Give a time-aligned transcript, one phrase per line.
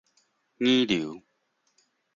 [0.57, 1.21] 擬流